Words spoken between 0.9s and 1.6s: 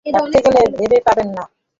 পাবেন না।